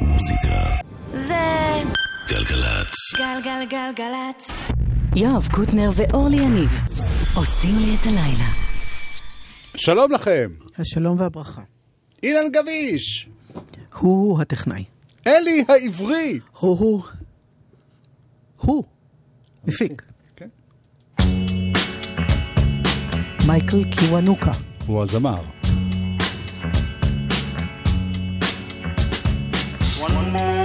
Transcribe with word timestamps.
מוזיקה. 0.00 0.76
זה 1.08 1.82
גלגלצ. 2.28 2.94
גלגלגלגלצ. 3.16 4.48
יואב 5.16 5.48
קוטנר 5.52 5.90
ואורלי 5.96 6.36
יניב 6.36 6.70
עושים 7.34 7.78
לי 7.78 7.96
את 8.00 8.06
הלילה. 8.06 8.48
שלום 9.76 10.12
לכם, 10.12 10.50
השלום 10.78 11.20
והברכה. 11.20 11.62
אילן 12.22 12.52
גביש, 12.52 13.28
הוא 13.98 14.40
הטכנאי. 14.40 14.84
אלי 15.26 15.64
העברי. 15.68 16.40
הוא 16.60 16.78
הוא. 16.78 17.02
הוא. 18.56 18.84
מפיק. 19.64 20.02
כן. 20.36 20.48
מייקל 23.46 23.84
קיוונוקה. 23.90 24.52
הוא 24.86 25.02
הזמר. 25.02 25.55
One 30.16 30.32
more 30.32 30.55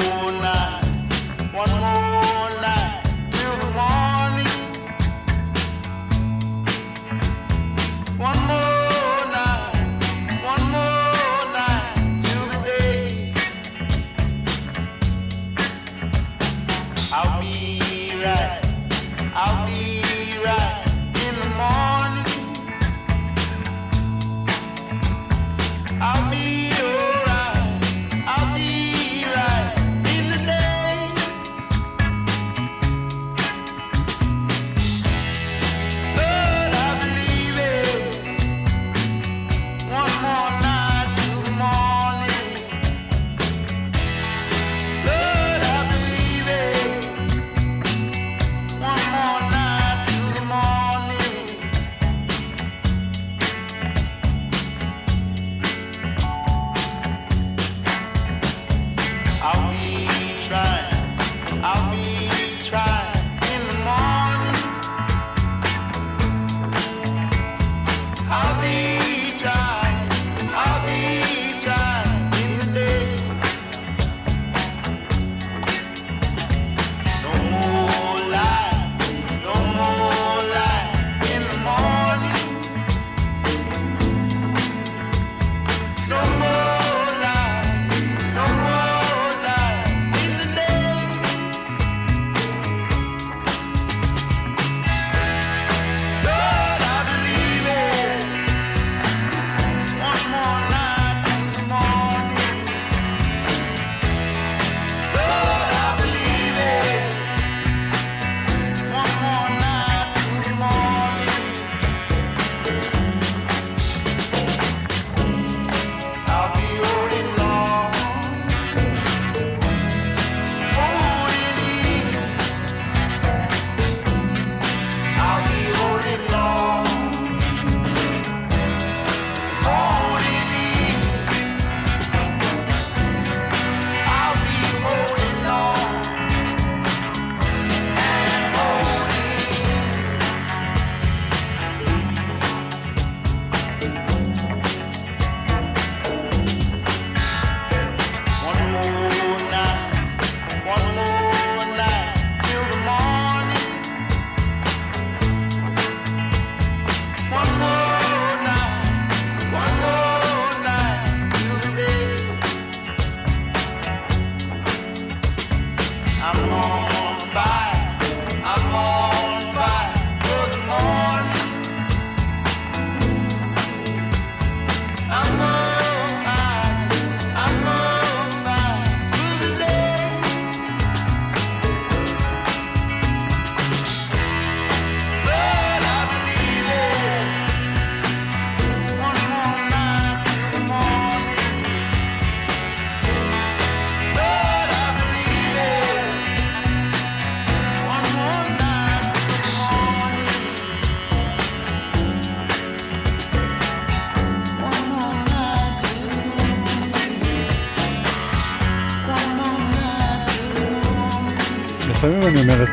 try. 69.42 69.81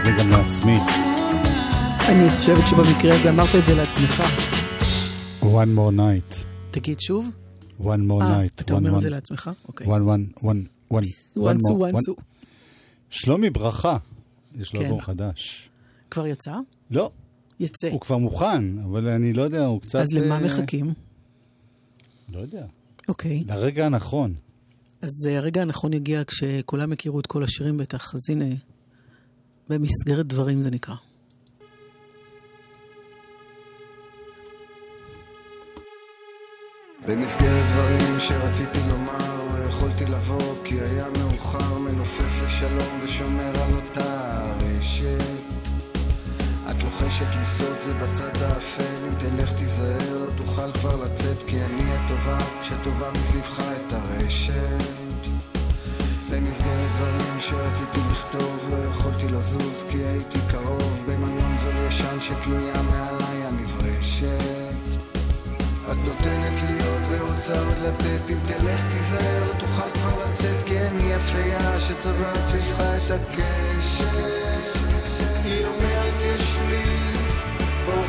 זה 0.08 0.22
גם 0.22 0.30
לעצמי. 0.30 0.78
אני 2.08 2.30
חושבת 2.30 2.66
שבמקרה 2.66 3.14
הזה 3.20 3.30
אמרת 3.30 3.48
את 3.58 3.64
זה 3.66 3.74
לעצמך. 3.74 4.22
One 5.42 5.44
more 5.78 5.98
night. 5.98 6.44
תגיד 6.70 7.00
שוב. 7.00 7.28
One 7.80 7.84
more 7.84 8.22
אה, 8.22 8.44
night. 8.44 8.62
אתה 8.62 8.74
One 8.74 8.76
אומר 8.76 8.90
את 8.90 8.96
one- 8.96 9.00
זה 9.00 9.10
לעצמך? 9.10 9.50
אוקיי. 9.68 9.86
one 9.86 9.90
one 9.90 10.38
one 10.40 10.42
one. 10.92 10.96
one 10.96 11.40
more- 11.40 11.72
וואנסו. 11.72 12.12
one- 12.18 12.22
שלומי 13.10 13.50
ברכה, 13.50 13.96
יש 14.58 14.74
לו 14.74 14.80
כן. 14.80 14.86
אלבום 14.86 15.00
חדש. 15.00 15.68
כבר 16.10 16.26
יצא? 16.26 16.54
לא, 16.90 17.10
יצא. 17.60 17.88
הוא 17.90 18.00
כבר 18.00 18.16
מוכן, 18.16 18.78
אבל 18.78 19.08
אני 19.08 19.32
לא 19.32 19.42
יודע, 19.42 19.64
הוא 19.66 19.80
קצת... 19.80 19.98
אז 19.98 20.12
למה 20.12 20.34
אה, 20.34 20.40
מחכים? 20.40 20.92
לא 22.32 22.38
יודע. 22.38 22.64
אוקיי. 23.08 23.44
לרגע 23.46 23.86
הנכון. 23.86 24.34
אז 25.02 25.26
אה, 25.28 25.36
הרגע 25.36 25.62
הנכון 25.62 25.92
יגיע 25.92 26.22
כשכולם 26.26 26.92
יכירו 26.92 27.20
את 27.20 27.26
כל 27.26 27.42
השירים 27.44 27.76
בטח, 27.76 28.14
אז 28.14 28.20
הנה, 28.30 28.54
במסגרת 29.68 30.26
דברים 30.26 30.62
זה 30.62 30.70
נקרא. 30.70 30.94
במסגרת 37.06 37.66
דברים 37.66 38.20
שרציתי 38.20 38.78
לומר, 38.88 39.58
לא 39.58 39.64
יכולתי 39.64 40.04
לבוא 40.04 40.54
כי 40.64 40.80
היה 40.80 41.06
מאוחר, 41.18 41.78
מנופף 41.78 42.42
לשלום 42.44 43.00
ושומר 43.04 43.62
על 43.62 43.74
אותה 43.74 44.42
רשת. 44.60 45.42
את 46.70 46.82
לוחשת 46.84 47.36
לי 47.38 47.44
סוד 47.44 47.78
זה 47.80 47.94
בצד 47.94 48.42
האפל, 48.42 49.06
אם 49.08 49.14
תלך 49.18 49.52
תיזהר, 49.52 50.28
תוכל 50.36 50.72
כבר 50.72 51.04
לצאת 51.04 51.42
כי 51.46 51.56
אני 51.64 51.92
הטובה, 51.92 52.38
שטובה 52.62 53.10
מסביבך 53.10 53.60
את 53.60 53.92
הרשת. 53.92 54.98
בני 59.18 59.38
לזוז 59.38 59.84
כי 59.90 59.96
הייתי 59.96 60.38
קרוב. 60.50 61.04
במלון 61.06 61.56
זול 61.56 61.72
ישן 61.88 62.20
שתלויה 62.20 62.82
מעליי 62.82 63.44
הנברשת. 63.44 65.00
את 65.90 65.96
נותנת 66.04 66.62
לי 66.62 66.86
עוד 66.86 67.02
ורוצה 67.10 67.58
עוד 67.58 67.76
לתת. 67.84 68.30
אם 68.30 68.38
תלך 68.46 68.80
תיזהר 68.90 69.44
לא 69.44 69.52
תוכל 69.60 69.90
כבר 69.94 70.24
לצאת. 70.24 70.64
כי 70.66 70.80
אני 70.80 71.12
יפייה 71.12 71.80
שצובעת 71.80 72.46
סביבך 72.46 72.80
את 72.80 73.10
הקשת. 73.10 74.12
היא 75.44 75.66
אומרת 75.66 76.14
יש 76.22 76.56
לי 76.68 76.84
פה 77.86 78.02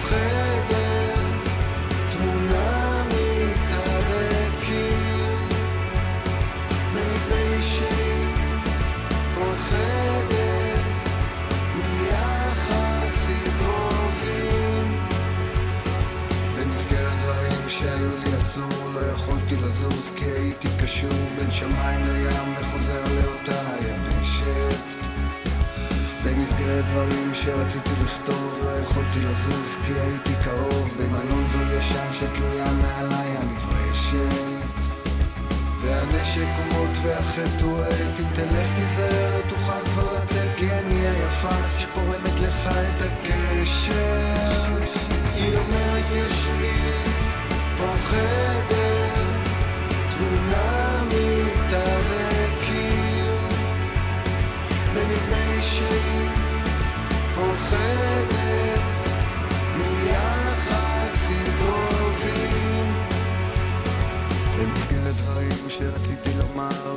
הייתי 20.35 20.67
קשור 20.83 21.19
בין 21.35 21.51
שמיים 21.51 22.07
לים 22.07 22.53
וחוזר 22.59 23.03
לאותה 23.03 23.61
יבשת 23.81 25.09
במסגרת 26.23 26.85
דברים 26.85 27.31
שרציתי 27.33 27.89
לכתוב 28.03 28.59
לא 28.63 28.69
יכולתי 28.69 29.19
לזוז 29.19 29.77
כי 29.85 29.93
הייתי 29.93 30.33
קרוב. 30.43 30.95
במלון 30.97 31.47
זול 31.47 31.71
ישן 31.77 32.07
שתלויה 32.13 32.65
מעליי 32.81 33.37
הנברשת 33.37 34.59
והנשק 35.81 36.47
הוא 36.57 36.65
מוט 36.73 36.97
והחטא 37.03 37.65
הוא 37.65 37.79
העט 37.79 38.19
אם 38.19 38.25
תלך 38.33 38.69
תיזהר 38.75 39.37
לא 39.37 39.49
תוכל 39.49 39.85
כבר 39.85 40.13
לצאת 40.13 40.55
כי 40.57 40.71
אני 40.71 41.07
היפה 41.07 41.55
שפורמת 41.77 42.39
לך 42.41 42.67
את 42.67 43.01
הקשר. 43.01 44.83
היא 45.35 45.57
אומרת 45.57 46.05
יש 46.11 46.47
לי 46.59 46.73
פה 47.77 47.93
תמונה 50.19 51.04
מתארקים 51.07 52.18
ונדמה 54.94 55.45
לי 55.56 55.62
שהיא 55.62 56.30
פוחדת 57.36 58.81
מיחסים 59.77 61.44
קרובים 61.60 62.94
במסגרת 64.57 65.16
דברים 65.16 65.69
שרציתי 65.69 66.30
לומר 66.38 66.95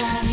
time. 0.00 0.29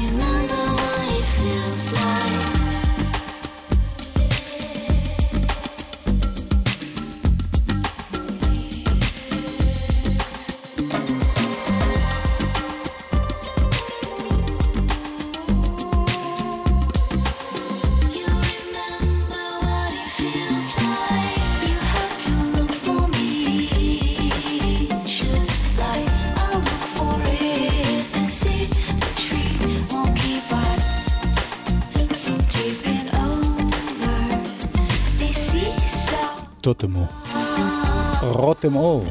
רותם 38.68 38.76
אור. 38.76 39.06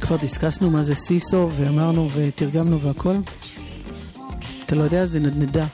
כבר 0.00 0.16
דיסקסנו 0.16 0.70
מה 0.70 0.82
זה 0.82 0.94
סיסו 0.94 1.48
ואמרנו 1.52 2.08
ותרגמנו 2.12 2.80
והכל? 2.80 3.16
אתה 4.66 4.74
לא 4.74 4.82
יודע, 4.82 5.06
זה 5.06 5.20
נדנדה. 5.20 5.66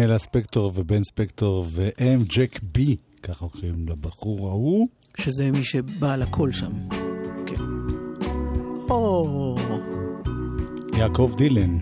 דניאלה 0.00 0.18
ספקטור 0.18 0.72
ובן 0.74 1.02
ספקטור 1.02 1.66
והם 1.72 2.20
ג'ק 2.22 2.60
בי, 2.62 2.96
ככה 3.22 3.48
קוראים 3.48 3.88
לבחור 3.88 4.48
ההוא. 4.48 4.88
שזה 5.16 5.50
מי 5.50 5.64
שבעל 5.64 6.22
הכל 6.22 6.52
שם. 6.52 6.72
כן. 7.46 7.62
או... 8.90 9.56
יעקב 10.98 11.32
דילן. 11.36 11.78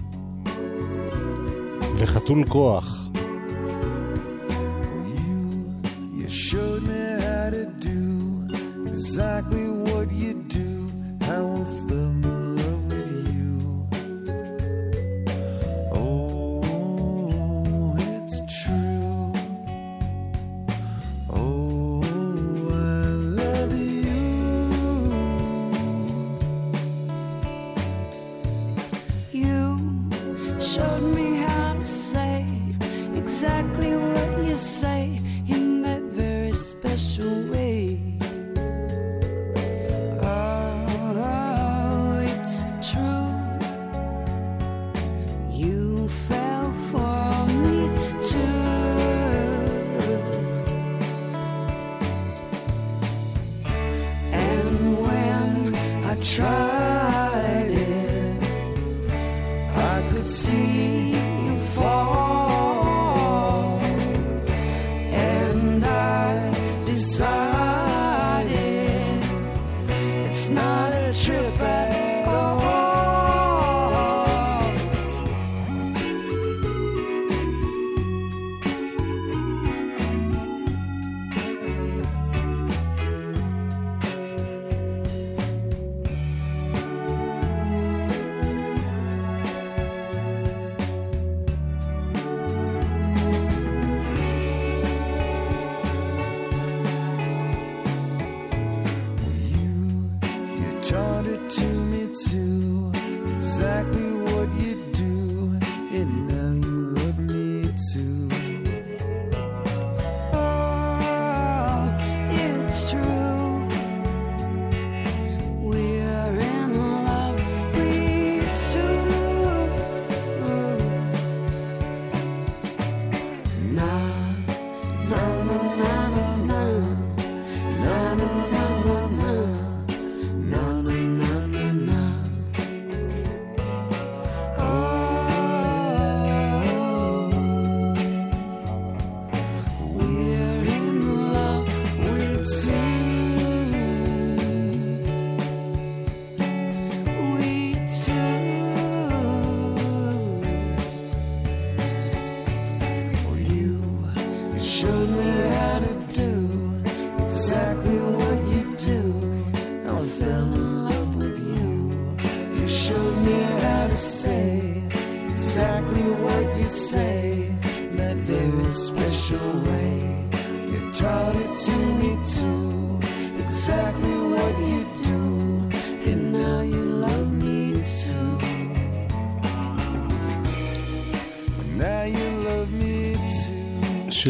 וחתול 1.96 2.44
כוח. 2.48 3.10
You, 5.06 6.30
you 10.12 10.37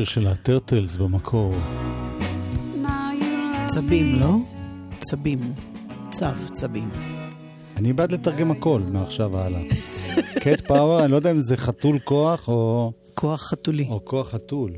של 0.09 0.27
הטרטלס 0.27 0.97
במקור. 0.97 1.55
צבים, 3.67 4.21
לא? 4.21 4.37
צבים. 4.99 5.55
צב, 6.11 6.37
צבים. 6.53 6.91
אני 7.77 7.93
בעד 7.93 8.13
לתרגם 8.13 8.51
הכל 8.51 8.81
מעכשיו 8.81 9.33
והלאה. 9.33 9.61
קט 10.41 10.61
פאוור, 10.61 11.05
אני 11.05 11.11
לא 11.11 11.17
יודע 11.17 11.31
אם 11.31 11.39
זה 11.39 11.57
חתול 11.57 11.99
כוח 11.99 12.49
או, 12.49 12.93
כוח 13.15 13.43
חתולי. 13.51 13.87
או 13.89 14.05
כוח 14.05 14.31
חתול. 14.31 14.73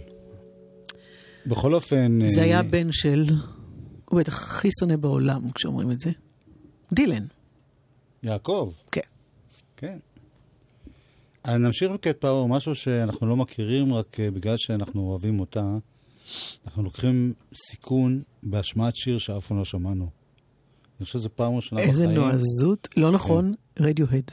בכל 1.47 1.75
אופן... 1.75 2.19
זה 2.27 2.41
אה, 2.41 2.45
היה 2.45 2.63
בן 2.63 2.93
של... 2.93 3.25
הוא 4.11 4.21
בטח 4.21 4.43
הכי 4.43 4.69
שונא 4.81 4.97
בעולם 4.97 5.51
כשאומרים 5.55 5.91
את 5.91 6.01
זה. 6.01 6.11
דילן. 6.93 7.27
יעקב, 8.23 8.73
כן. 8.93 9.01
כן. 9.77 9.99
אז 11.45 11.57
נמשיך 11.61 11.91
בקט 11.91 12.21
פאוור, 12.21 12.49
משהו 12.49 12.75
שאנחנו 12.75 13.27
לא 13.27 13.37
מכירים 13.37 13.95
רק 13.95 14.21
אה, 14.21 14.31
בגלל 14.31 14.57
שאנחנו 14.57 15.01
אוהבים 15.01 15.41
אותה. 15.41 15.77
אנחנו 16.67 16.83
לוקחים 16.83 17.33
סיכון 17.55 18.23
בהשמעת 18.43 18.97
שיר 18.97 19.19
שאף 19.19 19.47
פעם 19.47 19.59
לא 19.59 19.65
שמענו. 19.65 20.11
אני 20.99 21.05
חושב 21.05 21.19
שזו 21.19 21.29
פעם 21.35 21.57
ראשונה 21.57 21.83
איזה 21.83 22.07
בחיים. 22.07 22.21
נועזות. 22.21 22.89
לא 22.97 23.11
נכון, 23.11 23.55
רדיוהד. 23.79 24.31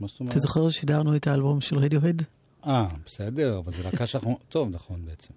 מה 0.00 0.06
זאת 0.06 0.20
אומרת? 0.20 0.32
אתה 0.32 0.40
זוכר 0.40 0.70
ששידרנו 0.70 1.16
את 1.16 1.26
האלבום 1.26 1.60
של 1.60 1.78
רדיוהד? 1.78 2.22
אה, 2.66 2.88
בסדר, 3.06 3.58
אבל 3.58 3.72
זה 3.72 3.82
להקה 3.82 4.06
שאנחנו... 4.06 4.38
טוב, 4.48 4.68
נכון 4.70 5.04
בעצם. 5.04 5.34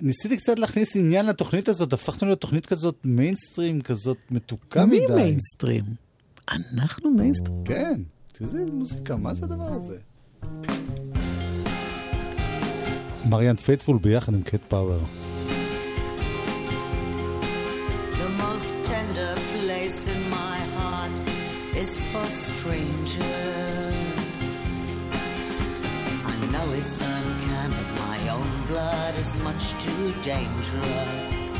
ניסיתי 0.00 0.36
קצת 0.36 0.58
להכניס 0.58 0.96
עניין 0.96 1.26
לתוכנית 1.26 1.68
הזאת, 1.68 1.92
הפכנו 1.92 2.30
לתוכנית 2.30 2.66
כזאת 2.66 2.96
מיינסטרים, 3.04 3.80
כזאת 3.80 4.18
מתוקה 4.30 4.86
מי 4.86 5.00
מדי. 5.04 5.14
מיינסטרים? 5.14 5.84
אנחנו 6.48 7.10
מיינסטרים. 7.10 7.64
כן, 7.64 8.02
תראי 8.33 8.49
איזה 8.49 8.71
מוזיקה, 8.71 9.15
מה 9.15 9.33
זה 9.33 9.45
הדבר 9.45 9.73
הזה? 9.73 9.97
מריאן 13.29 13.55
פייטפול 13.55 13.97
ביחד 14.01 14.33
עם 14.33 14.41
קט 14.41 14.61
פאוור. 14.67 15.01
The 18.21 18.29
most 18.45 18.69
tender 18.91 19.33
place 19.53 20.01
in 20.13 20.21
my 20.39 20.57
heart 20.75 21.13
is 21.81 21.91
for 22.11 22.25
strangers. 22.47 23.19
I 26.31 26.35
know 26.53 26.67
it's 26.79 26.97
unkind, 27.15 27.71
but 27.77 27.89
my 28.05 28.19
own 28.35 28.51
blood 28.69 29.13
is 29.23 29.31
much 29.47 29.63
too 29.85 30.03
dangerous. 30.33 31.51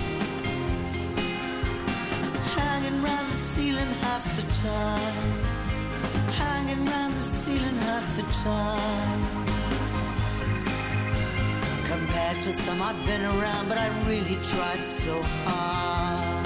Hanging 2.58 2.98
round 3.08 3.28
the 3.34 3.40
ceiling 3.52 3.94
half 4.04 4.26
the 4.40 4.46
time. 4.70 5.53
Hanging 6.39 6.85
round 6.87 7.15
the 7.15 7.21
ceiling 7.21 7.79
half 7.87 8.17
the 8.17 8.23
time. 8.49 9.23
Compared 11.93 12.43
to 12.43 12.51
some 12.65 12.83
I've 12.83 13.05
been 13.07 13.23
around, 13.23 13.69
but 13.69 13.79
I 13.79 13.89
really 14.09 14.37
tried 14.37 14.85
so 14.85 15.23
hard. 15.45 16.45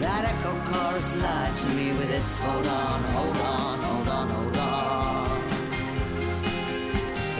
That 0.00 0.24
echo 0.32 0.52
chorus 0.70 1.10
lied 1.22 1.56
to 1.58 1.68
me 1.76 1.92
with 1.92 2.10
its 2.18 2.42
hold 2.42 2.66
on, 2.66 3.02
hold 3.14 3.36
on, 3.36 3.78
hold 3.88 4.08
on, 4.08 4.28
hold 4.28 4.56
on. 4.56 5.42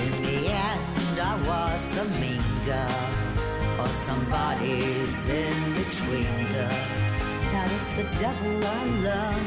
In 0.04 0.12
the 0.22 0.38
end, 0.68 1.20
I 1.32 1.34
was 1.48 1.70
mean 2.20 2.44
girl, 2.66 3.80
or 3.80 3.88
somebody's 3.88 5.28
in 5.28 5.74
between 5.74 6.52
girl. 6.52 7.09
It's 7.72 7.96
the 7.96 8.04
devil 8.18 8.64
I 8.64 8.84
love, 9.10 9.46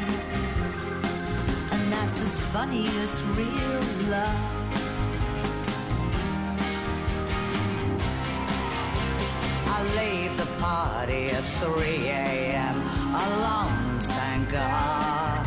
and 1.74 1.92
that's 1.92 2.20
as 2.22 2.40
funny 2.54 2.88
as 2.88 3.22
real 3.38 3.84
love. 4.10 4.64
I 9.76 9.80
leave 10.00 10.38
the 10.38 10.50
party 10.62 11.32
at 11.32 11.44
3 11.44 11.84
a.m. 12.08 12.78
alone, 13.28 14.00
thank 14.00 14.50
God. 14.50 15.46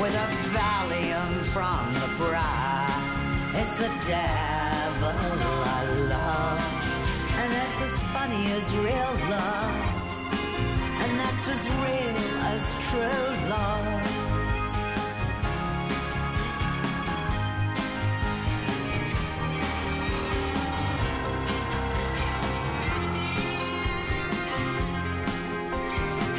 With 0.00 0.14
a 0.14 0.28
Valium 0.54 1.32
from 1.54 1.92
the 1.94 2.08
bra. 2.16 2.80
It's 3.52 3.76
the 3.76 3.90
devil 4.06 5.12
I 5.78 5.82
love. 6.14 6.60
And 7.40 7.52
that's 7.52 7.82
as 7.82 8.02
funny 8.12 8.52
as 8.52 8.74
real 8.76 9.28
love. 9.28 9.89
That's 11.20 11.48
as 11.54 11.64
real 11.84 12.16
as 12.54 12.64
true 12.88 13.28
love. 13.52 13.86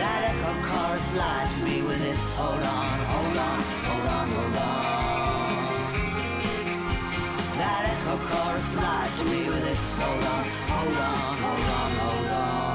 That 0.01 0.19
echo 0.31 0.51
chorus 0.67 1.07
lied 1.15 1.53
me 1.63 1.77
with 1.83 2.01
its 2.11 2.37
hold 2.37 2.63
on, 2.63 2.99
hold 3.13 3.37
on, 3.37 3.59
hold 3.87 4.07
on, 4.17 4.27
hold 4.35 4.55
on. 4.55 5.51
That 7.61 7.81
echo 7.93 8.15
chorus 8.29 8.69
lied 8.81 9.15
me 9.29 9.41
with 9.47 9.65
its 9.73 9.97
hold 9.99 10.23
on, 10.35 10.43
hold 10.73 10.97
on, 10.97 11.37
hold 11.45 11.67
on, 11.69 11.91
hold 12.03 12.31
on. 12.31 12.70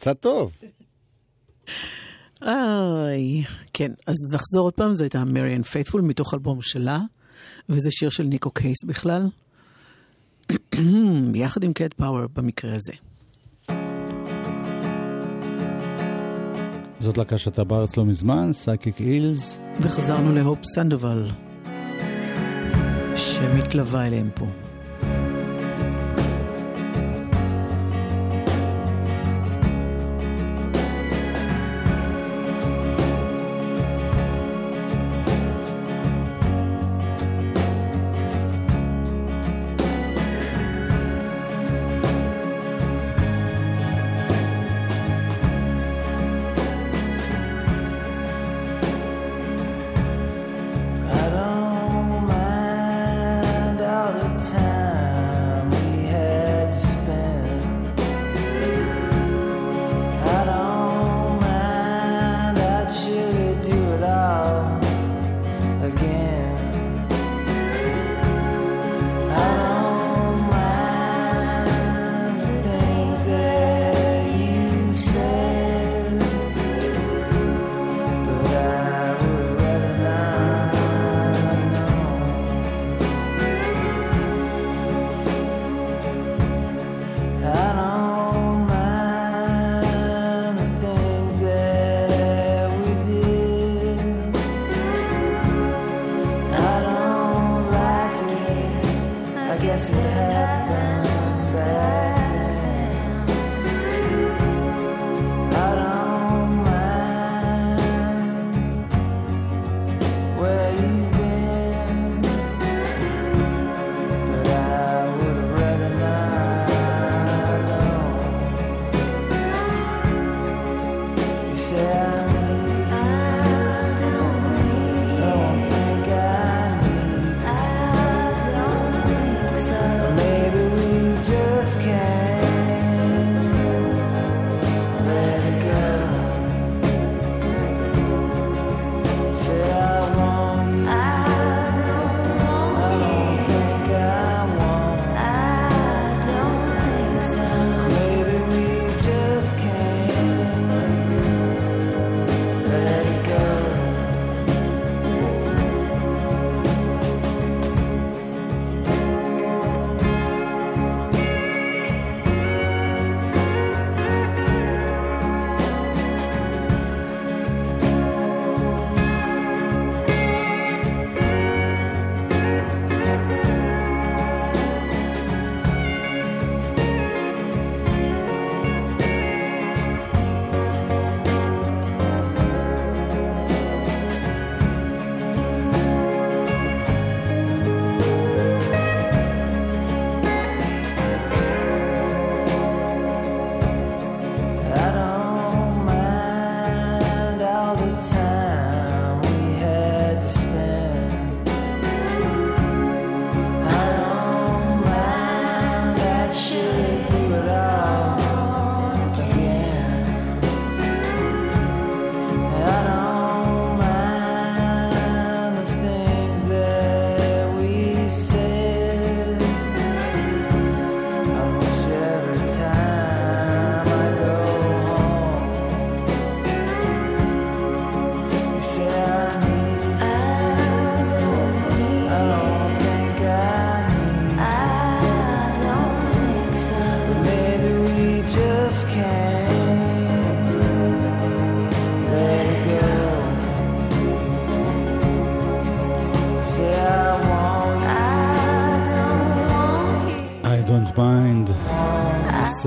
יצא 0.00 0.12
טוב. 0.12 0.52
איי, 2.42 3.44
כן, 3.72 3.92
אז 4.06 4.16
נחזור 4.32 4.60
עוד 4.60 4.72
פעם, 4.72 4.92
זה 4.92 5.04
הייתה 5.04 5.24
מריאן 5.24 5.62
פייתפול 5.62 6.00
מתוך 6.00 6.34
אלבום 6.34 6.62
שלה, 6.62 6.98
וזה 7.68 7.90
שיר 7.90 8.10
של 8.10 8.22
ניקו 8.22 8.50
קייס 8.50 8.84
בכלל, 8.86 9.28
יחד 11.34 11.64
עם 11.64 11.72
קט 11.72 11.92
פאוור 11.92 12.26
במקרה 12.32 12.74
הזה. 12.74 12.92
זאת 16.98 17.18
להקה 17.18 17.38
שהייתה 17.38 17.64
בארץ 17.64 17.96
לא 17.96 18.04
מזמן, 18.04 18.52
סייקיק 18.52 19.00
אילס. 19.00 19.58
וחזרנו 19.80 20.32
להופ 20.32 20.58
סנדובל, 20.64 21.30
שמתלווה 23.16 24.06
אליהם 24.06 24.30
פה. 24.34 24.46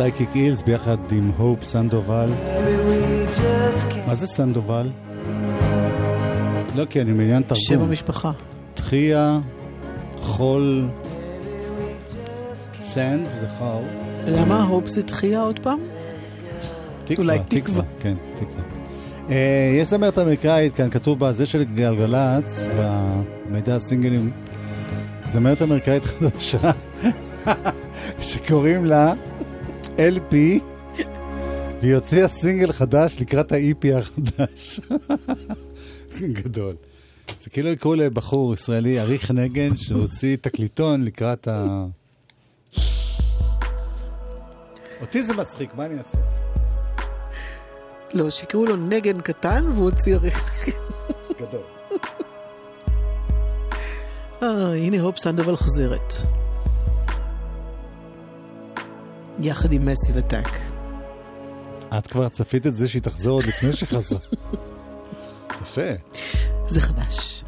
סייקיק 0.03 0.35
אילס 0.35 0.61
ביחד 0.61 0.97
עם 1.11 1.31
הופ 1.37 1.63
סנדובל. 1.63 2.29
מה 4.07 4.15
זה 4.15 4.27
סנדובל? 4.27 4.89
לא, 6.75 6.85
כי 6.85 7.01
אותי 7.01 7.11
מעניין 7.11 7.43
שם 7.53 7.73
תרגום. 7.73 7.87
המשפחה. 7.87 8.31
תחייה, 8.73 9.39
חול, 10.19 10.85
sand, 12.81 13.27
זה 13.39 13.47
חול. 13.59 13.83
למה 14.27 14.63
hope 14.63 14.87
זה 14.87 15.03
תחייה 15.03 15.41
עוד 15.41 15.59
פעם? 15.59 15.79
תקווה, 17.05 17.23
אולי 17.23 17.39
תקווה. 17.47 17.83
כן, 17.99 18.13
תקווה. 18.35 18.63
אה, 19.29 19.75
יש 19.81 19.87
זמרת 19.87 20.19
אמריקאית, 20.19 20.75
כאן 20.75 20.89
כתוב 20.89 21.19
בזה 21.19 21.45
של 21.45 21.63
גלגלצ, 21.63 22.67
במידע 22.77 23.75
הסינגלים, 23.75 24.31
זמרת 25.25 25.61
אמריקאית 25.61 26.03
חדשה, 26.03 26.71
שקוראים 28.19 28.85
לה 28.85 29.13
LP, 29.97 30.35
והיא 31.81 31.95
הוציאה 31.95 32.27
סינגל 32.27 32.71
חדש 32.71 33.17
לקראת 33.21 33.51
ה-EP 33.51 33.97
החדש. 33.97 34.79
גדול. 36.43 36.75
זה 37.41 37.49
כאילו 37.49 37.69
יקראו 37.69 37.95
לבחור 37.95 38.53
ישראלי, 38.53 38.99
אריך 38.99 39.31
נגן, 39.31 39.75
שהוציא 39.75 40.37
תקליטון 40.41 41.05
לקראת 41.05 41.47
ה... 41.47 41.85
אותי 45.01 45.23
זה 45.23 45.33
מצחיק, 45.33 45.75
מה 45.75 45.85
אני 45.85 45.97
אעשה? 45.97 46.17
לא, 48.13 48.29
שיקראו 48.29 48.65
לו 48.65 48.75
נגן 48.75 49.21
קטן 49.21 49.65
והוא 49.73 49.85
הוציא 49.85 50.15
עריך 50.15 50.51
נגן. 50.61 50.77
גדול. 51.47 51.61
אה, 54.43 54.73
הנה 54.75 55.01
הופ 55.01 55.17
סנדובל 55.17 55.55
חוזרת. 55.55 56.13
יחד 59.43 59.71
עם 59.71 59.85
מסי 59.85 60.11
וטאק. 60.15 60.59
את 61.97 62.07
כבר 62.07 62.29
צפית 62.29 62.67
את 62.67 62.75
זה 62.75 62.87
שהיא 62.87 63.01
תחזור 63.01 63.33
עוד 63.33 63.43
לפני 63.43 63.73
שחזרה. 63.73 64.19
יפה. 65.61 65.91
זה 66.67 66.81
חדש. 66.81 67.43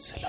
זה 0.00 0.14
לא 0.22 0.28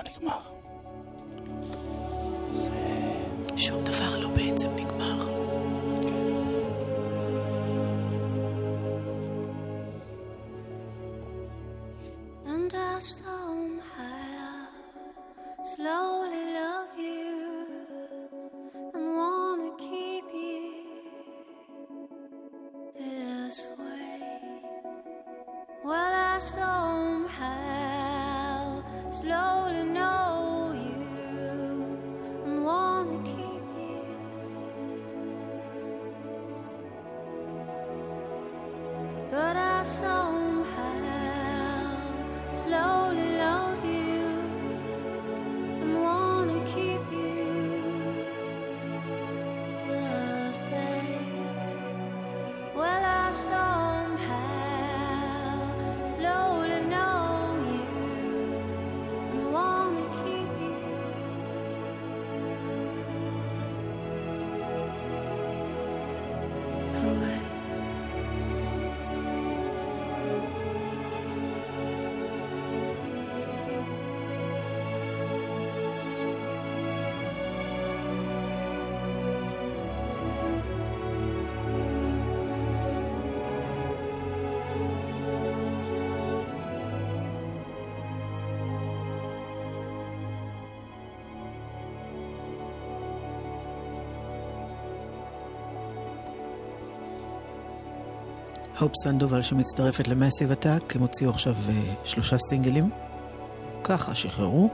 הופ 98.82 98.92
סנדובל 99.04 99.42
שמצטרפת 99.42 100.08
למסיב 100.08 100.52
עתק, 100.52 100.96
הם 100.96 101.00
הוציאו 101.00 101.30
עכשיו 101.30 101.54
אה, 101.68 101.94
שלושה 102.04 102.38
סינגלים. 102.38 102.90
ככה, 103.84 104.14
שחררו. 104.14 104.70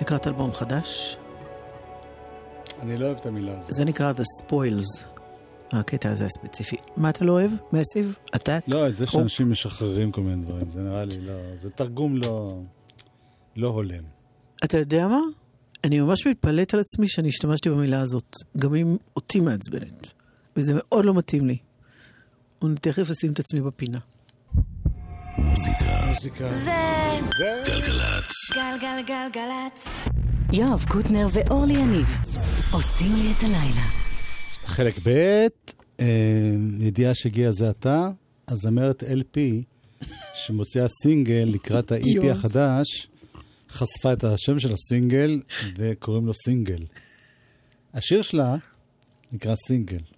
לקראת 0.00 0.26
אלבום 0.26 0.52
חדש. 0.52 1.16
אני 2.82 2.98
לא 2.98 3.06
אוהב 3.06 3.16
את 3.18 3.26
המילה 3.26 3.58
הזאת. 3.58 3.72
זה 3.72 3.84
נקרא 3.84 4.12
The 4.12 4.22
Spoils. 4.42 5.04
הקטע 5.72 6.10
הזה 6.10 6.26
הספציפי. 6.26 6.76
מה 6.96 7.10
אתה 7.10 7.24
לא 7.24 7.32
אוהב? 7.32 7.50
מסיב? 7.72 8.18
עתק? 8.32 8.60
לא, 8.68 8.88
את 8.88 8.96
זה. 8.96 9.06
שאנשים 9.06 9.50
משחררים 9.50 10.12
כל 10.12 10.20
מיני 10.20 10.42
דברים, 10.42 10.72
זה 10.72 10.80
נראה 10.80 11.04
לי 11.04 11.20
לא... 11.20 11.32
זה 11.58 11.70
תרגום 11.70 12.16
לא... 12.16 12.58
לא 13.56 13.68
הולם. 13.68 14.02
אתה 14.64 14.78
יודע 14.78 15.08
מה? 15.08 15.20
אני 15.84 16.00
ממש 16.00 16.26
מתפלאת 16.26 16.74
על 16.74 16.80
עצמי 16.80 17.08
שאני 17.08 17.28
השתמשתי 17.28 17.70
במילה 17.70 18.00
הזאת, 18.00 18.36
גם 18.56 18.74
אם 18.74 18.96
אותי 19.16 19.40
מעצבנת. 19.40 20.12
וזה 20.56 20.72
מאוד 20.76 21.04
לא 21.04 21.14
מתאים 21.14 21.46
לי. 21.46 21.56
אני 22.66 22.74
תכף 22.80 23.10
אשים 23.10 23.32
את 23.32 23.40
עצמי 23.40 23.60
בפינה. 23.60 23.98
מוזיקה, 25.38 26.06
מוזיקה. 26.08 26.48
זה 26.64 26.70
גלגלצ. 27.66 28.32
גלגלגלגלצ. 28.54 29.86
יואב 30.52 30.84
קוטנר 30.88 31.26
ואורלי 31.32 31.72
יניב 31.72 32.06
עושים 32.72 33.16
לי 33.16 33.32
את 33.38 33.42
הלילה. 33.42 33.86
חלק 34.64 34.94
ב', 35.02 35.08
אה, 36.00 36.06
ידיעה 36.78 37.14
שהגיע 37.14 37.52
זה 37.52 37.68
עתה, 37.68 38.10
הזמרת 38.48 39.02
LP, 39.02 39.38
שמוציאה 40.34 40.86
סינגל 41.02 41.48
לקראת 41.52 41.92
ה-EP. 41.92 42.30
החדש, 42.30 43.08
חשפה 43.70 44.12
את 44.12 44.24
השם 44.24 44.58
של 44.58 44.72
הסינגל 44.72 45.40
וקוראים 45.76 46.26
לו 46.26 46.34
סינגל. 46.34 46.84
השיר 47.94 48.22
שלה 48.22 48.56
נקרא 49.32 49.54
סינגל. 49.56 50.11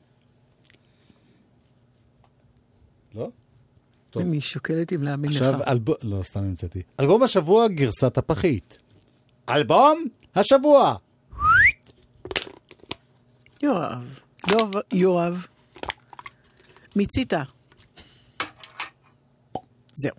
טוב. 4.14 4.22
אני 4.22 4.40
שוקלת 4.40 4.92
אם 4.92 5.02
להאמין 5.02 5.30
לך. 5.30 5.36
עכשיו, 5.36 5.60
אלבום, 5.68 5.94
לא, 6.02 6.22
סתם 6.22 6.40
המצאתי. 6.40 6.82
אלבום 7.00 7.22
השבוע, 7.22 7.68
גרסת 7.68 8.18
הפחית. 8.18 8.78
אלבום 9.48 10.04
השבוע! 10.34 10.96
יואב. 13.62 14.20
יואב, 14.50 14.70
יואב. 14.92 15.46
מיצית. 16.96 17.32
זהו. 19.94 20.14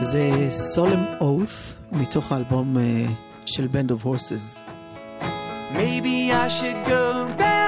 זה 0.00 0.48
סולם 0.50 1.04
אוף 1.20 1.78
מתוך 1.92 2.32
האלבום 2.32 2.78
אה, 2.78 3.04
של 3.46 3.68
Band 3.72 3.90
of 3.90 4.04
Horses. 4.04 4.60
Maybe 5.74 6.30
I 6.32 6.48
should 6.48 6.86
go 6.88 7.26
back. 7.38 7.63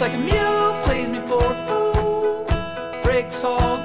Like 0.00 0.14
a 0.14 0.18
mule, 0.18 0.80
plays 0.82 1.10
me 1.10 1.18
for 1.26 1.42
a 1.42 1.66
fool, 1.66 2.44
breaks 3.02 3.42
all 3.42 3.77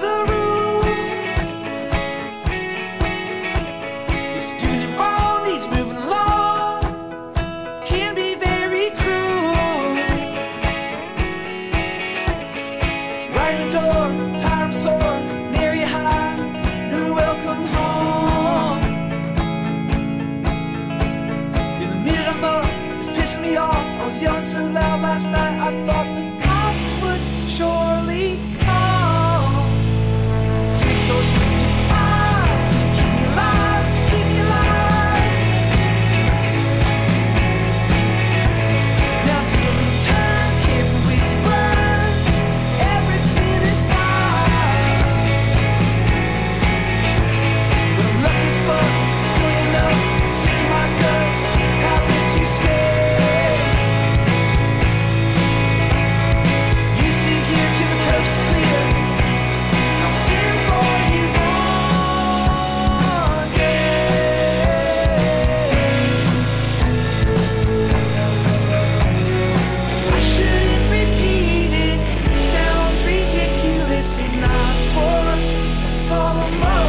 more. 76.54 76.83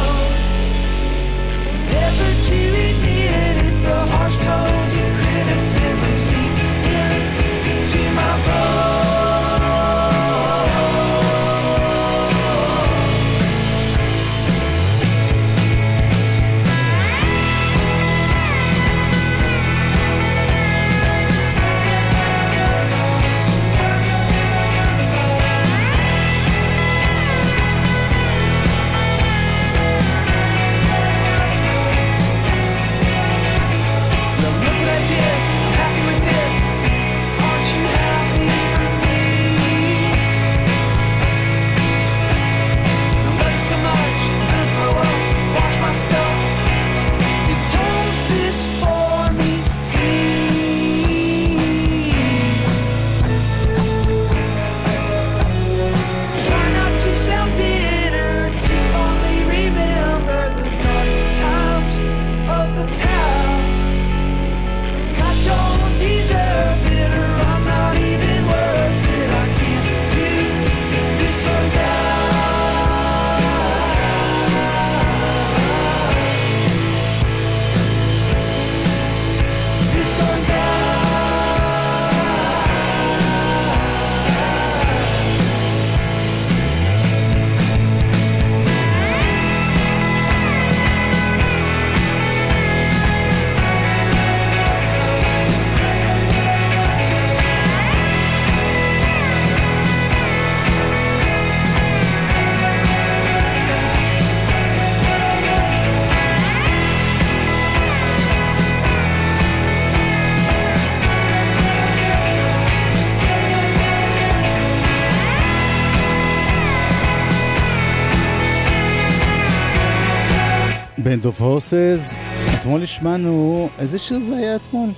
Band 121.25 121.27
of 121.27 121.41
Horses. 121.41 122.15
אתמול 122.59 122.83
השמענו, 122.83 123.69
איזה 123.77 123.99
שיר 123.99 124.21
זה 124.21 124.35
היה 124.35 124.55
אתמול? 124.55 124.89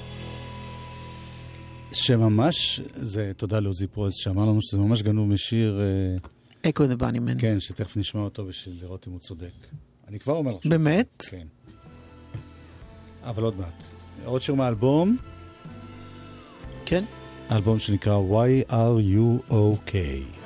שממש, 1.94 2.82
זה 2.94 3.32
תודה 3.38 3.60
לעוזי 3.60 3.88
פרויס 3.88 4.16
שאמר 4.16 4.44
לנו 4.44 4.62
שזה 4.62 4.78
ממש 4.78 5.02
גנוב 5.02 5.28
משיר, 5.30 5.82
אקו 6.70 6.86
דה 6.86 6.96
בנימן. 6.96 7.40
כן, 7.40 7.60
שתכף 7.60 7.98
נשמע 7.98 8.22
אותו 8.22 8.46
בשביל 8.46 8.78
לראות 8.82 9.08
אם 9.08 9.12
הוא 9.12 9.20
צודק. 9.20 9.52
אני 10.08 10.20
כבר 10.20 10.34
אומר 10.34 10.52
לך. 10.52 10.66
באמת? 10.66 11.08
צודק, 11.18 11.32
כן. 11.32 11.48
אבל 13.24 13.44
עוד 13.44 13.58
מעט. 13.58 13.86
עוד 14.26 14.42
שיר 14.42 14.56
מהאלבום, 14.56 15.18
כן. 16.86 17.04
אלבום 17.52 17.80
שנקרא 17.80 18.22
Why 18.32 18.72
are 18.72 19.14
you 19.16 19.52
okay? 19.52 20.37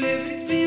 livre 0.00 0.59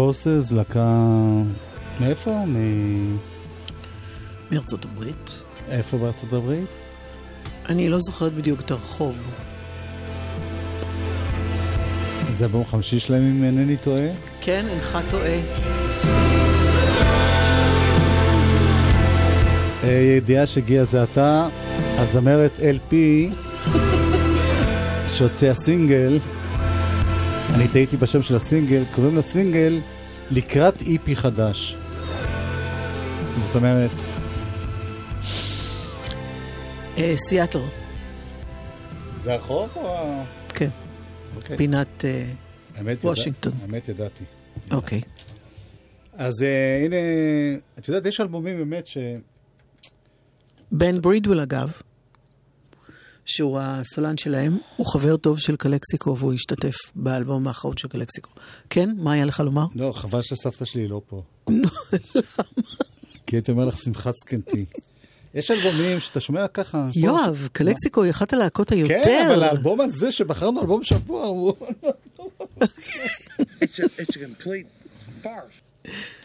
Horses, 0.00 0.54
להקה... 0.54 1.06
מאיפה? 2.00 2.44
מ... 2.46 2.56
מארצות 4.50 4.84
הברית. 4.84 5.44
איפה 5.68 5.98
בארצות 5.98 6.32
הברית? 6.32 6.68
אני 7.68 7.88
לא 7.88 7.98
זוכרת 7.98 8.32
בדיוק 8.32 8.60
את 8.60 8.70
הרחוב. 8.70 9.16
זה 12.28 12.44
אלבום 12.44 12.64
חמישי 12.64 12.98
שלהם, 12.98 13.22
אם 13.22 13.44
אינני 13.44 13.76
טועה. 13.76 14.08
כן, 14.40 14.66
אינך 14.68 14.98
טועה. 15.10 15.38
אה, 19.84 20.16
ידיעה 20.16 20.46
שהגיעה 20.46 20.84
זה 20.84 21.02
עתה, 21.02 21.48
הזמרת 21.98 22.58
LP 22.58 22.94
שהוציאה 25.08 25.54
סינגל, 25.54 26.18
אני 27.54 27.68
טעיתי 27.68 27.96
בשם 27.96 28.22
של 28.22 28.36
הסינגל, 28.36 28.82
קוראים 28.92 29.16
לסינגל 29.16 29.80
לקראת 30.30 30.82
איפי 30.82 31.16
חדש. 31.16 31.76
זאת 33.34 33.56
אומרת, 33.56 33.90
אה, 36.98 37.14
סיאטל, 37.16 37.58
זה 39.22 39.32
הרחוב 39.32 39.70
או... 39.76 39.88
ה- 39.88 40.24
כן. 40.54 40.68
אוקיי. 41.36 41.56
פינת... 41.56 42.04
אה, 42.04 42.24
וושינגטון. 43.04 43.52
האמת 43.62 43.88
ידעתי. 43.88 44.24
אוקיי. 44.70 45.00
אז 46.14 46.42
אה, 46.42 46.82
הנה, 46.84 46.96
את 47.78 47.88
יודעת, 47.88 48.06
יש 48.06 48.20
אלבומים 48.20 48.56
באמת 48.58 48.86
ש... 48.86 48.98
בן 50.72 51.00
ברידוול, 51.00 51.40
אגב, 51.40 51.72
שהוא 53.26 53.58
הסולן 53.62 54.16
שלהם, 54.16 54.58
הוא 54.76 54.86
חבר 54.86 55.16
טוב 55.16 55.38
של 55.38 55.56
קלקסיקו, 55.56 56.16
והוא 56.18 56.32
השתתף 56.34 56.74
באלבום 56.94 57.48
האחרון 57.48 57.76
של 57.76 57.88
קלקסיקו. 57.88 58.30
כן? 58.70 58.90
מה 58.98 59.12
היה 59.12 59.24
לך 59.24 59.40
לומר? 59.40 59.66
לא, 59.74 59.92
חבל 59.92 60.22
שסבתא 60.22 60.64
שלי 60.64 60.88
לא 60.88 61.00
פה. 61.08 61.22
כי 63.26 63.36
הייתי 63.36 63.50
אומר 63.50 63.64
לך 63.64 63.78
שמחת 63.78 64.14
זקנתי. 64.24 64.64
יש 65.34 65.50
אלבומים 65.50 66.00
שאתה 66.00 66.20
שומע 66.20 66.48
ככה. 66.48 66.86
יואב, 66.96 67.48
קלקסיקו 67.52 68.02
היא 68.02 68.10
אחת 68.10 68.32
הלהקות 68.32 68.68
כן, 68.68 68.74
היותר... 68.76 69.30
אבל 69.34 69.42
האלבום 69.42 69.80
הזה 69.80 70.12
שבחרנו 70.12 70.60
אלבום 70.60 70.82
שבוע 70.82 71.26
הוא... 71.26 71.54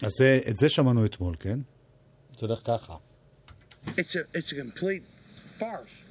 אז 0.02 0.12
זה- 0.18 0.40
את 0.50 0.58
זה 0.58 0.70
שמענו 0.70 1.06
אתמול, 1.06 1.36
כן? 1.40 1.60
זה 2.40 2.46
הולך 2.46 2.60
ככה. 2.64 2.96
It's 3.88 3.90
a, 3.90 4.38
it's 4.38 4.50
a 4.52 4.56
complete 4.56 5.04
farce. 5.60 6.05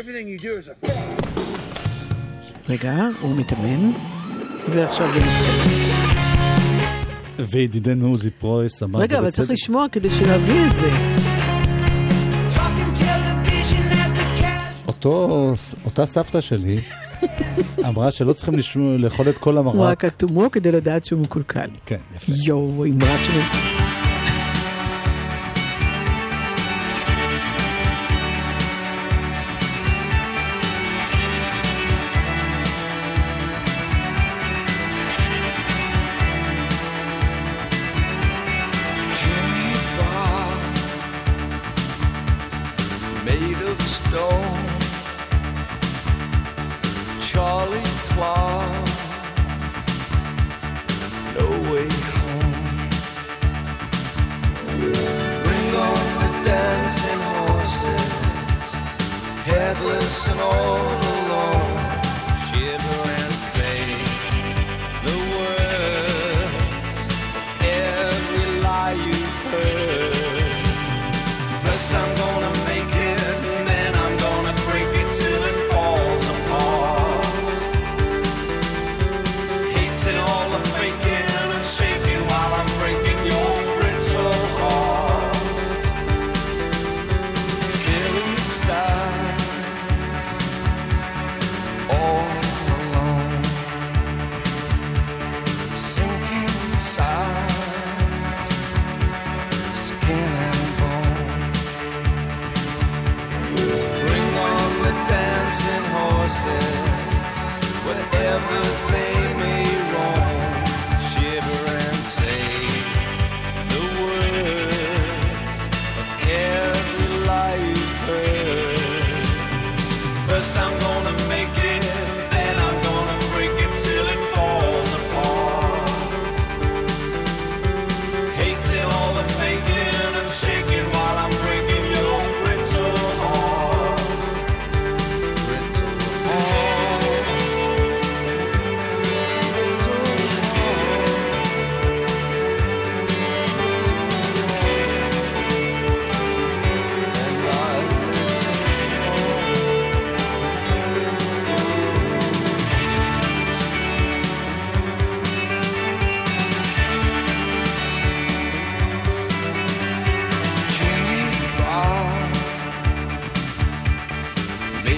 Everything 0.00 0.26
you 0.26 0.38
do 0.38 0.52
is 0.56 0.68
a 0.68 0.74
farce. 0.86 0.92
רגע, 2.68 3.08
הוא 3.20 3.36
מתאמן, 3.36 3.90
ועכשיו 4.68 5.10
זה 5.10 5.20
מתחיל. 5.20 5.82
וידידנו 7.38 8.08
עוזי 8.08 8.30
פרויס 8.30 8.82
אמר... 8.82 8.98
רגע, 9.00 9.18
אבל 9.18 9.30
צריך 9.30 9.50
לשמוע 9.50 9.86
כדי 9.92 10.10
שנבין 10.10 10.70
את 10.70 10.76
זה. 10.76 10.90
אותו, 14.88 15.54
אותה 15.84 16.06
סבתא 16.06 16.40
שלי 16.40 16.78
אמרה 17.88 18.12
שלא 18.12 18.32
צריכים 18.32 18.54
לשמוע, 18.54 18.96
לאכול 18.96 19.28
את 19.28 19.38
כל 19.38 19.58
המרק. 19.58 19.74
רק 19.76 20.04
אטומו 20.04 20.50
כדי 20.50 20.72
לדעת 20.72 21.04
שהוא 21.04 21.20
מקולקל. 21.20 21.68
כן, 21.86 22.00
יפה. 22.16 22.32
יואו, 22.46 22.84
אמרת 22.84 23.24
שהוא... 23.24 23.71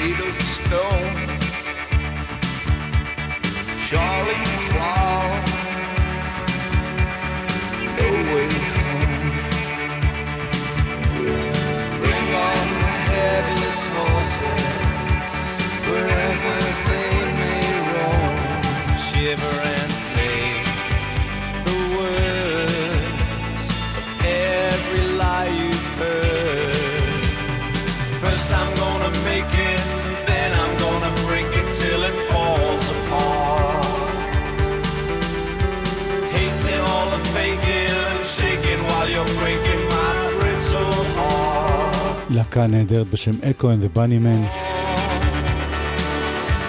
made 0.05 0.21
of 0.21 0.43
stone. 0.43 1.34
להקה 42.57 42.67
נהדרת 42.67 43.07
בשם 43.11 43.31
אקו 43.51 43.71
and 43.73 43.85
the 43.85 43.97
Bunnymen, 43.97 44.47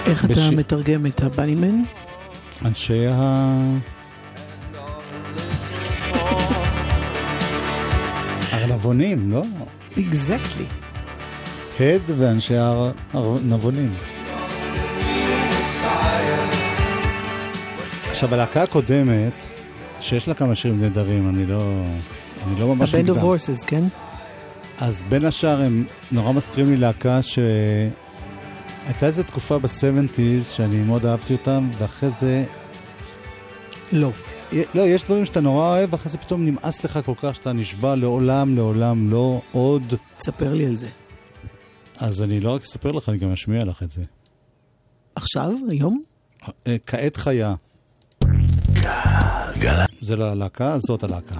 איך 0.06 0.24
אתה 0.24 0.32
בש- 0.32 0.38
מתרגם 0.38 1.06
את 1.06 1.20
הבנימן? 1.22 1.82
אנשי 2.64 3.06
ה... 3.06 3.56
ארנבונים, 8.52 9.32
לא? 9.32 9.42
אקזקטלי. 9.98 10.64
הד 11.80 12.00
ואנשי 12.16 12.54
הארנבונים. 13.14 13.94
עכשיו, 18.06 18.34
הלהקה 18.34 18.62
הקודמת, 18.62 19.44
שיש 20.00 20.28
לה 20.28 20.34
כמה 20.34 20.54
שירים 20.54 20.80
נהדרים, 20.80 21.28
אני 21.28 21.46
לא... 21.46 21.62
אני 22.46 22.60
לא 22.60 22.74
ממש 22.74 22.94
of 22.94 22.98
מוקדם. 22.98 23.22
Horses, 23.22 23.66
כן? 23.66 23.82
אז 24.80 25.02
בין 25.08 25.24
השאר 25.24 25.62
הם 25.62 25.84
נורא 26.12 26.32
מזכירים 26.32 26.70
לי 26.70 26.76
להקה 26.76 27.22
ש... 27.22 27.38
הייתה 28.86 29.06
איזו 29.06 29.22
תקופה 29.22 29.58
ב-70's 29.58 30.44
שאני 30.44 30.82
מאוד 30.82 31.06
אהבתי 31.06 31.32
אותם, 31.32 31.70
ואחרי 31.78 32.10
זה... 32.10 32.44
לא. 33.92 34.10
לא, 34.74 34.82
יש 34.82 35.04
דברים 35.04 35.26
שאתה 35.26 35.40
נורא 35.40 35.68
אוהב, 35.68 35.92
ואחרי 35.92 36.10
זה 36.10 36.18
פתאום 36.18 36.44
נמאס 36.44 36.84
לך 36.84 36.98
כל 37.04 37.14
כך 37.22 37.34
שאתה 37.34 37.52
נשבע 37.52 37.94
לעולם, 37.94 38.56
לעולם, 38.56 39.10
לא 39.10 39.40
עוד. 39.52 39.82
תספר 40.18 40.54
לי 40.54 40.66
על 40.66 40.76
זה. 40.76 40.88
אז 41.98 42.22
אני 42.22 42.40
לא 42.40 42.54
רק 42.54 42.62
אספר 42.62 42.92
לך, 42.92 43.08
אני 43.08 43.18
גם 43.18 43.32
אשמיע 43.32 43.64
לך 43.64 43.82
את 43.82 43.90
זה. 43.90 44.02
עכשיו? 45.14 45.52
היום? 45.68 46.02
אה, 46.66 46.76
כעת 46.86 47.16
חיה. 47.16 47.54
זה 50.02 50.16
לא 50.16 50.24
הלהקה, 50.24 50.78
זאת 50.78 51.04
הלהקה. 51.04 51.34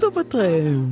סופרטרם. 0.00 0.90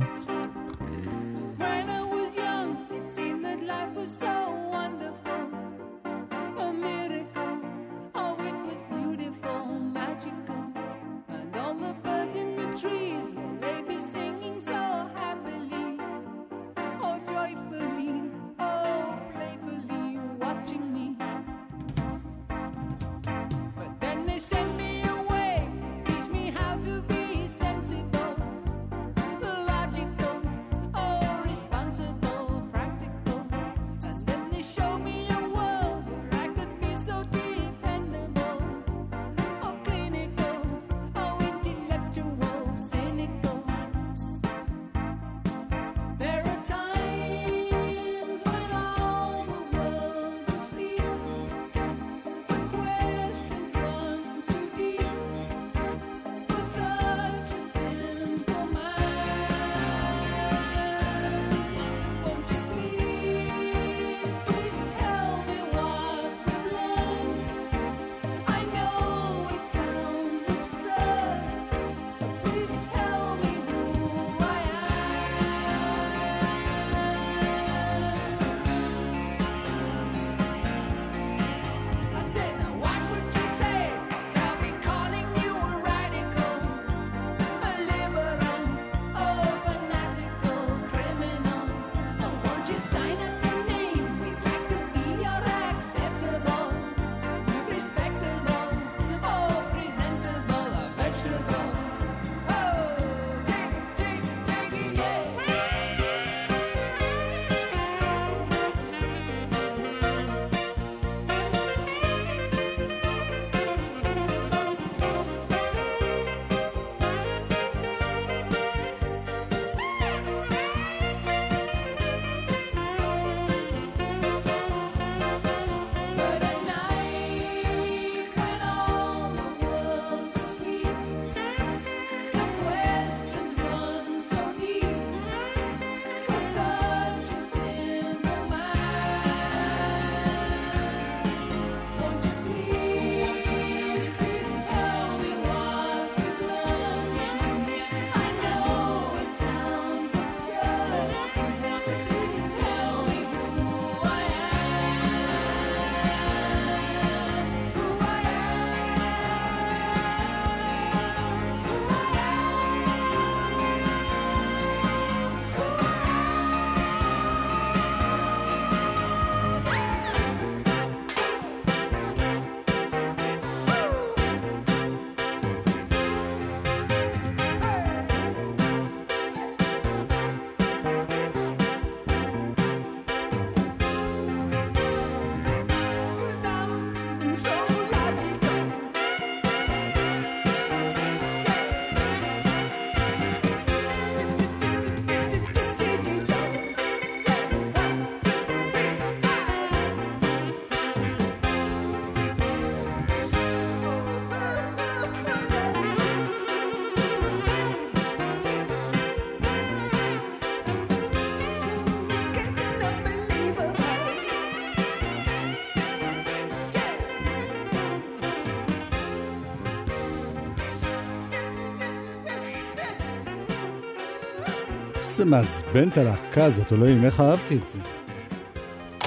איזה 225.13 225.25
מעצבן 225.25 225.89
את 225.89 225.97
הלהקה 225.97 226.45
הזאת, 226.45 226.73
אלוהים, 226.73 227.05
איך 227.05 227.19
אהבתי 227.19 227.57
את 227.57 227.67
זה. 227.67 227.79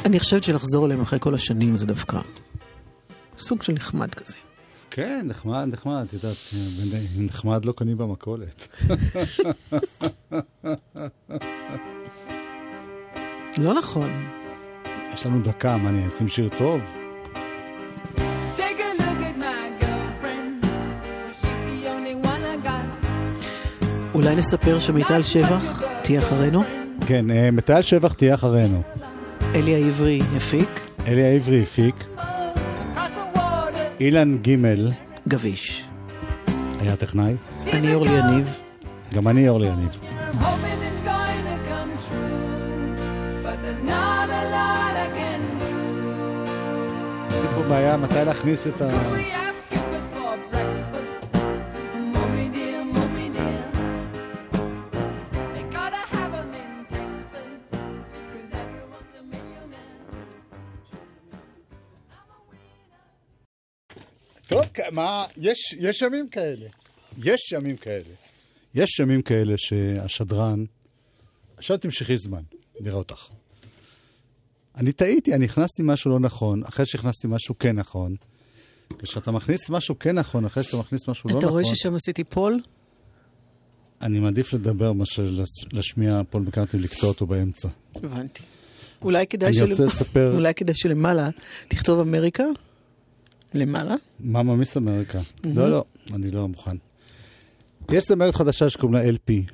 אני 0.04 0.20
חושבת 0.20 0.44
שלחזור 0.44 0.86
אליהם 0.86 1.00
אחרי 1.00 1.18
כל 1.22 1.34
השנים 1.34 1.76
זה 1.76 1.86
דווקא 1.86 2.18
סוג 3.38 3.62
של 3.62 3.72
נחמד 3.72 4.14
כזה. 4.14 4.34
כן, 4.90 5.24
נחמד, 5.24 5.68
נחמד, 5.72 6.04
את 6.08 6.12
יודעת, 6.12 6.36
נחמד 7.18 7.64
לא 7.64 7.72
קונים 7.72 7.98
במכולת. 7.98 8.66
לא 13.64 13.74
נכון. 13.78 14.26
יש 15.14 15.26
לנו 15.26 15.42
דקה, 15.42 15.76
מה 15.76 15.88
אני 15.88 16.08
אשים 16.08 16.28
שיר 16.28 16.48
טוב? 16.58 16.80
אולי 24.14 24.36
נספר 24.36 24.78
שמיטל 24.78 25.22
שבח 25.22 25.95
תהיה 26.06 26.20
אחרינו? 26.20 26.64
כן, 27.06 27.30
אה, 27.30 27.50
מטל 27.50 27.82
שבח 27.82 28.12
תהיה 28.12 28.34
אחרינו. 28.34 28.82
אלי 29.54 29.74
העברי 29.74 30.20
הפיק, 30.36 30.68
אלי 31.06 31.24
העברי 31.24 31.62
הפיק. 31.62 32.04
אילן 34.00 34.38
גימל 34.38 34.90
גביש. 35.28 35.84
היה 36.80 36.96
טכנאי, 36.96 37.34
אני 37.72 37.94
אורלי 37.94 38.10
יניב. 38.10 38.58
גם 39.14 39.28
אני 39.28 39.48
אורלי 39.48 39.68
יניב. 39.68 40.00
יש 47.30 47.42
לי 47.42 47.48
פה 47.54 47.62
בעיה 47.68 47.96
מתי 47.96 48.24
להכניס 48.24 48.66
את 48.66 48.82
ה... 48.82 49.45
מה, 64.92 65.24
יש, 65.36 65.58
יש 65.78 66.02
ימים 66.02 66.28
כאלה. 66.28 66.66
יש 67.24 67.52
ימים 67.52 67.76
כאלה. 67.76 68.14
יש 68.74 68.98
ימים 69.00 69.22
כאלה 69.22 69.54
שהשדרן... 69.56 70.64
עכשיו 71.56 71.76
תמשכי 71.76 72.18
זמן, 72.18 72.42
נראה 72.80 72.96
אותך. 72.96 73.26
אני 74.76 74.92
טעיתי, 74.92 75.34
אני 75.34 75.44
הכנסתי 75.44 75.82
משהו 75.84 76.10
לא 76.10 76.20
נכון, 76.20 76.62
אחרי 76.64 76.86
שהכנסתי 76.86 77.26
משהו 77.28 77.58
כן 77.58 77.76
נכון. 77.76 78.16
וכשאתה 79.02 79.30
מכניס 79.30 79.70
משהו 79.70 79.98
כן 79.98 80.18
נכון, 80.18 80.44
אחרי 80.44 80.64
שאתה 80.64 80.76
מכניס 80.76 81.08
משהו 81.08 81.30
לא 81.30 81.38
אתה 81.38 81.46
נכון, 81.46 81.60
רואה 81.60 81.74
ששם 81.74 81.94
עשיתי 81.94 82.24
פול? 82.24 82.60
אני 84.02 84.18
מעדיף 84.18 84.52
לדבר 84.52 84.92
מאשר 84.92 85.30
להשמיע 85.72 86.20
פול 86.30 86.42
מקארטי 86.42 86.78
לקטוע 86.78 87.08
אותו 87.08 87.26
באמצע. 87.26 87.68
הבנתי. 87.96 88.42
אולי 89.02 89.26
כדאי, 89.26 89.48
אני 89.62 89.70
רוצה 89.70 89.84
לספר- 89.84 90.34
אולי 90.34 90.54
כדאי 90.54 90.74
שלמעלה 90.74 91.28
תכתוב 91.68 92.00
אמריקה? 92.00 92.44
למעלה? 93.56 93.94
מאמה 94.20 94.56
מיס 94.56 94.76
אמריקה. 94.76 95.18
לא, 95.44 95.70
לא, 95.70 95.84
אני 96.14 96.30
לא 96.30 96.48
מוכן. 96.48 96.76
יש 97.92 98.04
זמרת 98.08 98.34
חדשה 98.34 98.70
שקוראים 98.70 98.94
לה 98.94 99.10
LP, 99.10 99.52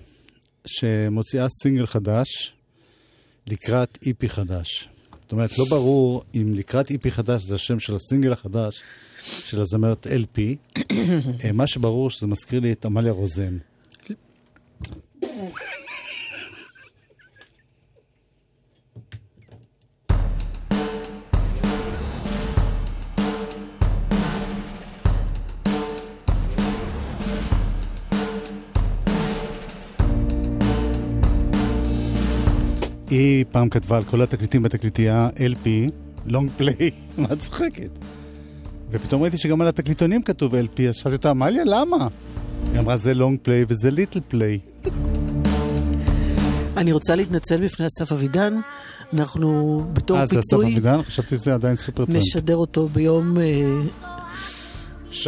שמוציאה 0.66 1.46
סינגל 1.62 1.86
חדש 1.86 2.54
לקראת 3.46 3.98
איפי 4.06 4.28
חדש. 4.28 4.88
זאת 5.22 5.32
אומרת, 5.32 5.58
לא 5.58 5.64
ברור 5.70 6.24
אם 6.34 6.52
לקראת 6.54 6.90
איפי 6.90 7.10
חדש 7.10 7.42
זה 7.42 7.54
השם 7.54 7.80
של 7.80 7.96
הסינגל 7.96 8.32
החדש 8.32 8.82
של 9.22 9.60
הזמרת 9.60 10.06
LP. 10.06 10.40
אה, 11.44 11.52
מה 11.52 11.66
שברור 11.66 12.10
שזה 12.10 12.26
מזכיר 12.26 12.60
לי 12.60 12.72
את 12.72 12.84
עמליה 12.84 13.12
רוזן. 13.12 13.58
היא 33.12 33.44
פעם 33.50 33.68
כתבה 33.68 33.96
על 33.96 34.04
כל 34.04 34.22
התקליטים 34.22 34.62
בתקליטייה 34.62 35.28
LP, 35.36 35.68
long 36.26 36.50
play, 36.56 36.90
מה 37.18 37.28
את 37.32 37.38
צוחקת? 37.38 37.90
ופתאום 38.90 39.22
ראיתי 39.22 39.38
שגם 39.38 39.60
על 39.60 39.68
התקליטונים 39.68 40.22
כתוב 40.22 40.54
LP, 40.54 40.82
אז 40.88 40.96
שאלתי 40.96 41.16
אותה, 41.16 41.30
עמליה, 41.30 41.64
למה? 41.66 42.08
היא 42.72 42.80
אמרה, 42.80 42.96
זה 42.96 43.14
long 43.14 43.38
play 43.42 43.64
וזה 43.68 43.90
little 43.90 44.20
play. 44.28 44.58
אני 46.76 46.92
רוצה 46.92 47.16
להתנצל 47.16 47.64
בפני 47.64 47.86
אסף 47.86 48.12
אבידן. 48.12 48.54
אנחנו 49.12 49.82
בתור 49.92 50.16
אה, 50.16 50.26
זה 50.26 50.34
אסף 50.34 50.40
פיצוי 50.40 50.72
אבידן? 50.72 51.02
חשבתי 51.02 51.36
שזה 51.36 51.54
עדיין 51.54 51.76
סופרטרמפ. 51.76 52.16
נשדר 52.18 52.56
אותו 52.56 52.88
ביום 52.88 53.38
אה, 53.38 53.80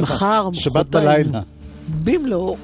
מחר, 0.03 0.51
שבת 0.53 0.97
מחרתיים. 0.97 1.26
בלילה. 1.26 1.41
במלואו. 2.05 2.57